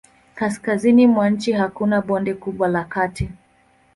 [0.35, 3.29] Kaskazini mwa nchi hakuna bonde kubwa la kati.